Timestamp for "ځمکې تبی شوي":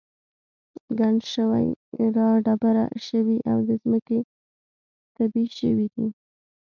3.81-5.87